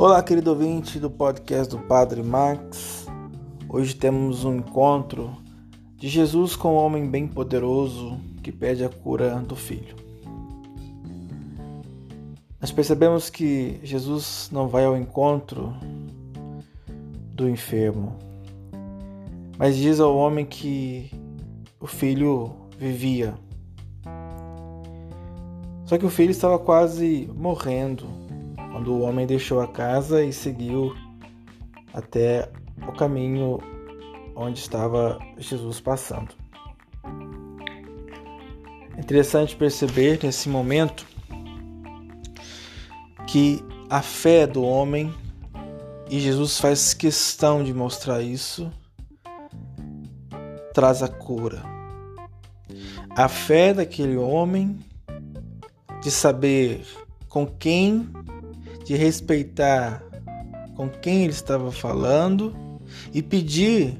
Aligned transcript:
Olá, 0.00 0.22
querido 0.22 0.50
ouvinte 0.50 1.00
do 1.00 1.10
podcast 1.10 1.74
do 1.74 1.82
Padre 1.82 2.22
Max. 2.22 3.04
Hoje 3.68 3.96
temos 3.96 4.44
um 4.44 4.54
encontro 4.54 5.36
de 5.96 6.08
Jesus 6.08 6.54
com 6.54 6.74
um 6.74 6.76
homem 6.76 7.10
bem 7.10 7.26
poderoso 7.26 8.16
que 8.40 8.52
pede 8.52 8.84
a 8.84 8.88
cura 8.88 9.40
do 9.40 9.56
filho. 9.56 9.96
Nós 12.60 12.70
percebemos 12.70 13.28
que 13.28 13.80
Jesus 13.82 14.48
não 14.52 14.68
vai 14.68 14.84
ao 14.84 14.96
encontro 14.96 15.74
do 17.34 17.48
enfermo, 17.48 18.16
mas 19.58 19.76
diz 19.76 19.98
ao 19.98 20.16
homem 20.16 20.46
que 20.46 21.10
o 21.80 21.88
filho 21.88 22.52
vivia. 22.78 23.34
Só 25.86 25.98
que 25.98 26.06
o 26.06 26.10
filho 26.10 26.30
estava 26.30 26.56
quase 26.56 27.28
morrendo 27.34 28.27
quando 28.78 28.92
o 28.92 29.00
homem 29.00 29.26
deixou 29.26 29.60
a 29.60 29.66
casa 29.66 30.22
e 30.22 30.32
seguiu 30.32 30.94
até 31.92 32.48
o 32.86 32.92
caminho 32.92 33.58
onde 34.36 34.60
estava 34.60 35.18
Jesus 35.36 35.80
passando. 35.80 36.28
Interessante 38.96 39.56
perceber 39.56 40.20
nesse 40.22 40.48
momento 40.48 41.04
que 43.26 43.64
a 43.90 44.00
fé 44.00 44.46
do 44.46 44.62
homem, 44.62 45.12
e 46.08 46.20
Jesus 46.20 46.60
faz 46.60 46.94
questão 46.94 47.64
de 47.64 47.74
mostrar 47.74 48.22
isso, 48.22 48.70
traz 50.72 51.02
a 51.02 51.08
cura. 51.08 51.64
A 53.10 53.26
fé 53.26 53.74
daquele 53.74 54.16
homem 54.16 54.78
de 56.00 56.12
saber 56.12 56.86
com 57.28 57.44
quem 57.44 58.08
de 58.88 58.96
respeitar 58.96 60.02
com 60.74 60.88
quem 60.88 61.24
ele 61.24 61.32
estava 61.32 61.70
falando 61.70 62.56
e 63.12 63.20
pedir 63.20 63.98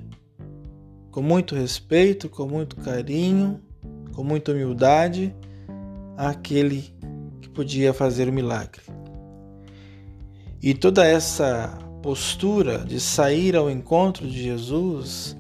com 1.11 1.21
muito 1.21 1.55
respeito, 1.55 2.27
com 2.27 2.47
muito 2.47 2.75
carinho, 2.77 3.61
com 4.15 4.25
muita 4.25 4.51
humildade 4.51 5.37
àquele 6.17 6.91
que 7.39 7.51
podia 7.51 7.93
fazer 7.93 8.31
o 8.31 8.33
milagre. 8.33 8.81
E 10.63 10.73
toda 10.73 11.07
essa 11.07 11.69
postura 12.03 12.79
de 12.79 12.99
sair 12.99 13.57
ao 13.57 13.71
encontro 13.71 14.27
de 14.27 14.43
Jesus, 14.43 15.37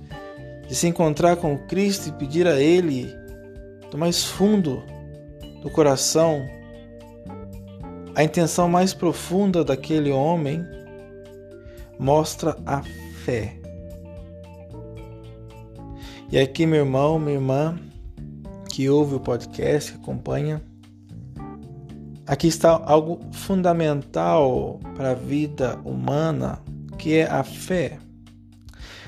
de 0.68 0.74
se 0.74 0.86
encontrar 0.86 1.36
com 1.36 1.56
Cristo 1.66 2.10
e 2.10 2.12
pedir 2.12 2.46
a 2.46 2.60
Ele 2.60 3.06
do 3.90 3.96
mais 3.96 4.24
fundo 4.24 4.82
do 5.62 5.70
coração 5.70 6.46
a 8.18 8.24
intenção 8.24 8.68
mais 8.68 8.92
profunda 8.92 9.62
daquele 9.64 10.10
homem 10.10 10.66
mostra 12.00 12.58
a 12.66 12.82
fé. 13.24 13.54
E 16.28 16.36
aqui, 16.36 16.66
meu 16.66 16.80
irmão, 16.80 17.16
minha 17.20 17.36
irmã, 17.36 17.78
que 18.70 18.90
ouve 18.90 19.14
o 19.14 19.20
podcast, 19.20 19.92
que 19.92 19.98
acompanha, 19.98 20.60
aqui 22.26 22.48
está 22.48 22.70
algo 22.84 23.20
fundamental 23.30 24.80
para 24.96 25.12
a 25.12 25.14
vida 25.14 25.78
humana, 25.84 26.58
que 26.98 27.18
é 27.18 27.30
a 27.30 27.44
fé. 27.44 28.00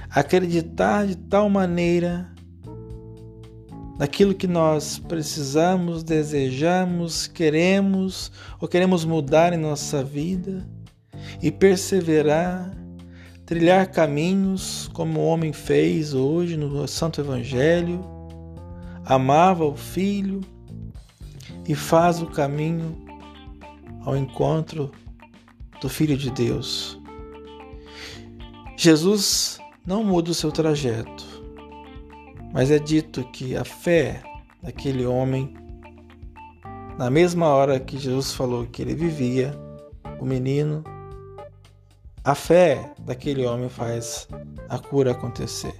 Acreditar 0.08 1.08
de 1.08 1.16
tal 1.16 1.50
maneira 1.50 2.30
daquilo 4.00 4.34
que 4.34 4.46
nós 4.46 4.98
precisamos, 4.98 6.02
desejamos, 6.02 7.26
queremos 7.26 8.32
ou 8.58 8.66
queremos 8.66 9.04
mudar 9.04 9.52
em 9.52 9.58
nossa 9.58 10.02
vida 10.02 10.66
e 11.42 11.52
perseverar, 11.52 12.74
trilhar 13.44 13.90
caminhos 13.90 14.88
como 14.94 15.20
o 15.20 15.26
homem 15.26 15.52
fez 15.52 16.14
hoje 16.14 16.56
no 16.56 16.88
Santo 16.88 17.20
Evangelho, 17.20 18.02
amava 19.04 19.66
o 19.66 19.76
Filho 19.76 20.40
e 21.68 21.74
faz 21.74 22.22
o 22.22 22.26
caminho 22.26 22.96
ao 24.06 24.16
encontro 24.16 24.90
do 25.78 25.90
Filho 25.90 26.16
de 26.16 26.30
Deus. 26.30 26.98
Jesus 28.78 29.58
não 29.86 30.02
muda 30.02 30.30
o 30.30 30.34
seu 30.34 30.50
trajeto 30.50 31.29
mas 32.52 32.70
é 32.70 32.78
dito 32.78 33.24
que 33.32 33.56
a 33.56 33.64
fé 33.64 34.22
daquele 34.62 35.06
homem, 35.06 35.54
na 36.98 37.10
mesma 37.10 37.46
hora 37.48 37.80
que 37.80 37.98
Jesus 37.98 38.32
falou 38.32 38.66
que 38.66 38.82
ele 38.82 38.94
vivia, 38.94 39.54
o 40.18 40.24
menino, 40.24 40.84
a 42.22 42.34
fé 42.34 42.92
daquele 43.00 43.46
homem 43.46 43.68
faz 43.68 44.28
a 44.68 44.78
cura 44.78 45.12
acontecer. 45.12 45.74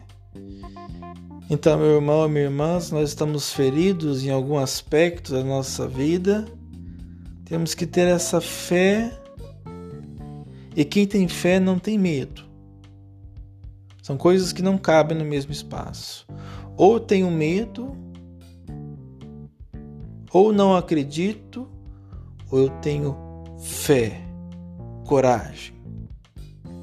Então, 1.50 1.76
meu 1.78 1.96
irmão 1.96 2.26
e 2.26 2.28
minha 2.28 2.44
irmã, 2.44 2.78
se 2.78 2.94
nós 2.94 3.08
estamos 3.08 3.52
feridos 3.52 4.24
em 4.24 4.30
algum 4.30 4.56
aspecto 4.56 5.32
da 5.32 5.42
nossa 5.42 5.88
vida, 5.88 6.46
temos 7.44 7.74
que 7.74 7.84
ter 7.84 8.06
essa 8.06 8.40
fé. 8.40 9.12
E 10.76 10.84
quem 10.84 11.04
tem 11.08 11.26
fé 11.26 11.58
não 11.58 11.76
tem 11.76 11.98
medo. 11.98 12.44
São 14.00 14.16
coisas 14.16 14.52
que 14.52 14.62
não 14.62 14.78
cabem 14.78 15.18
no 15.18 15.24
mesmo 15.24 15.50
espaço. 15.50 16.24
Ou 16.76 16.98
tenho 16.98 17.30
medo, 17.30 17.96
ou 20.32 20.52
não 20.52 20.74
acredito, 20.74 21.68
ou 22.50 22.60
eu 22.60 22.70
tenho 22.80 23.16
fé, 23.58 24.20
coragem. 25.06 25.74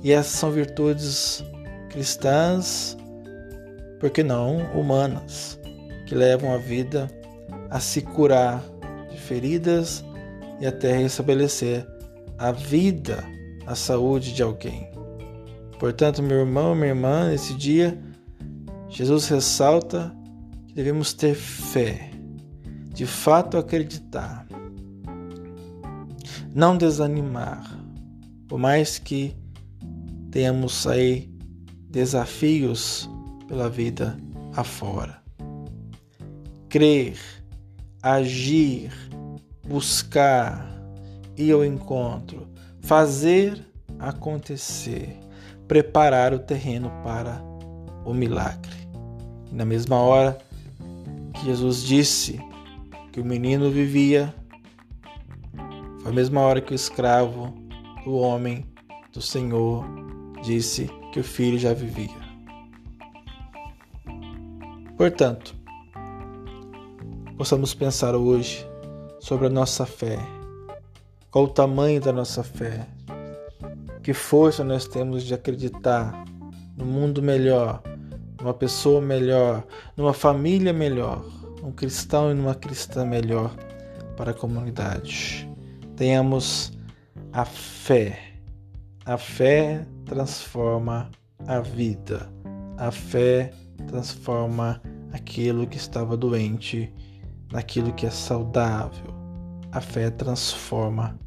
E 0.04 0.12
essas 0.12 0.34
são 0.34 0.52
virtudes 0.52 1.44
cristãs, 1.90 2.98
por 4.00 4.10
que 4.10 4.22
não 4.22 4.58
humanas, 4.74 5.60
que 6.06 6.14
levam 6.14 6.54
a 6.54 6.58
vida 6.58 7.10
a 7.70 7.80
se 7.80 8.02
curar 8.02 8.64
de 9.10 9.18
feridas 9.18 10.04
e 10.60 10.66
até 10.66 10.96
restabelecer 10.96 11.86
a 12.38 12.52
vida, 12.52 13.24
a 13.66 13.76
saúde 13.76 14.34
de 14.34 14.44
alguém. 14.44 14.90
Portanto, 15.80 16.24
meu 16.24 16.40
irmão, 16.40 16.76
minha 16.76 16.90
irmã, 16.90 17.30
nesse 17.30 17.54
dia, 17.54 17.98
Jesus 18.90 19.28
ressalta 19.28 20.16
que 20.68 20.74
devemos 20.74 21.14
ter 21.14 21.36
fé, 21.36 22.12
de 22.94 23.06
fato 23.06 23.58
acreditar, 23.58 24.48
não 26.54 26.78
desanimar, 26.78 27.80
por 28.48 28.58
mais 28.58 28.98
que 28.98 29.36
tenhamos 30.32 30.88
aí 30.88 31.30
desafios 31.90 33.10
pela 33.48 33.70
vida 33.70 34.18
afora. 34.56 35.22
Crer, 36.70 37.18
agir, 38.02 38.92
buscar, 39.68 40.66
ir 41.36 41.52
ao 41.52 41.64
encontro, 41.64 42.48
fazer 42.82 43.64
acontecer, 44.00 45.18
preparar 45.68 46.34
o 46.34 46.40
terreno 46.40 46.90
para 47.04 47.47
o 48.08 48.14
milagre. 48.14 48.72
E 49.52 49.56
na 49.56 49.66
mesma 49.66 49.98
hora 49.98 50.38
que 51.34 51.46
Jesus 51.46 51.84
disse 51.84 52.40
que 53.12 53.20
o 53.20 53.26
menino 53.26 53.70
vivia, 53.70 54.34
foi 56.02 56.12
a 56.12 56.16
mesma 56.16 56.42
hora 56.42 56.62
que 56.62 56.72
o 56.72 56.76
escravo 56.76 57.54
do 58.06 58.16
homem 58.16 58.66
do 59.12 59.22
Senhor 59.22 59.86
disse 60.42 60.90
que 61.12 61.20
o 61.20 61.24
filho 61.24 61.60
já 61.60 61.74
vivia. 61.74 62.28
Portanto, 64.96 65.54
possamos 67.38 67.74
pensar 67.74 68.16
hoje 68.16 68.66
sobre 69.20 69.48
a 69.48 69.50
nossa 69.50 69.86
fé. 69.86 70.18
Qual 71.30 71.44
o 71.44 71.50
tamanho 71.50 72.00
da 72.00 72.14
nossa 72.14 72.42
fé? 72.42 72.88
Que 74.02 74.14
força 74.14 74.64
nós 74.64 74.88
temos 74.88 75.24
de 75.24 75.34
acreditar 75.34 76.24
no 76.78 76.86
mundo 76.86 77.22
melhor, 77.22 77.82
numa 78.40 78.54
pessoa 78.54 79.02
melhor, 79.02 79.66
numa 79.96 80.14
família 80.14 80.74
melhor, 80.74 81.26
um 81.64 81.72
cristão 81.72 82.32
e 82.32 82.34
numa 82.34 82.56
cristã 82.56 83.06
melhor 83.06 83.56
para 84.16 84.32
a 84.32 84.34
comunidade. 84.34 85.50
Tenhamos 85.96 86.72
a 87.34 87.46
fé. 87.46 88.20
A 89.06 89.18
fé 89.18 89.86
transforma 90.06 91.10
a 91.48 91.60
vida. 91.60 92.30
A 92.78 92.92
fé 92.92 93.52
transforma 93.88 94.82
aquilo 95.12 95.68
que 95.68 95.78
estava 95.78 96.18
doente 96.18 96.94
naquilo 97.52 97.94
que 97.94 98.06
é 98.06 98.10
saudável. 98.10 99.16
A 99.72 99.82
fé 99.82 100.10
transforma 100.10 101.18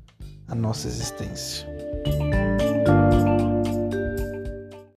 a 0.49 0.55
nossa 0.55 0.89
existência. 0.89 1.69